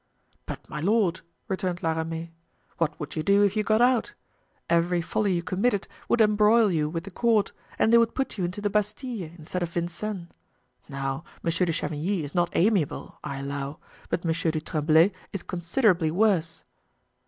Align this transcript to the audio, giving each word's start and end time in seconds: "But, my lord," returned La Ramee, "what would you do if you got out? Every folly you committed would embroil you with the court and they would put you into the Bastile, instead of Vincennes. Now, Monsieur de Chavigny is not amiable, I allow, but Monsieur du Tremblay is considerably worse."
"But, 0.47 0.67
my 0.67 0.79
lord," 0.79 1.21
returned 1.47 1.83
La 1.83 1.91
Ramee, 1.91 2.33
"what 2.79 2.99
would 2.99 3.15
you 3.15 3.21
do 3.21 3.43
if 3.43 3.55
you 3.55 3.61
got 3.63 3.81
out? 3.83 4.15
Every 4.67 4.99
folly 4.99 5.33
you 5.35 5.43
committed 5.43 5.87
would 6.09 6.21
embroil 6.21 6.71
you 6.71 6.89
with 6.89 7.03
the 7.03 7.11
court 7.11 7.51
and 7.77 7.93
they 7.93 7.99
would 7.99 8.15
put 8.15 8.35
you 8.35 8.43
into 8.43 8.61
the 8.61 8.69
Bastile, 8.71 9.29
instead 9.37 9.61
of 9.61 9.69
Vincennes. 9.69 10.29
Now, 10.89 11.23
Monsieur 11.43 11.67
de 11.67 11.71
Chavigny 11.71 12.23
is 12.23 12.33
not 12.33 12.49
amiable, 12.53 13.19
I 13.23 13.41
allow, 13.41 13.77
but 14.09 14.25
Monsieur 14.25 14.49
du 14.49 14.59
Tremblay 14.59 15.11
is 15.33 15.43
considerably 15.43 16.09
worse." 16.09 16.63